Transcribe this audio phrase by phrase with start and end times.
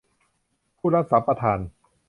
[0.77, 1.59] ผู้รับสัมปทาน